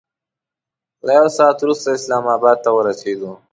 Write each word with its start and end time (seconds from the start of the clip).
له 1.05 1.11
یو 1.19 1.27
ساعت 1.37 1.57
وروسته 1.61 1.87
اسلام 1.97 2.23
اباد 2.37 2.57
ته 2.65 2.69
ورسېدو. 2.73 3.31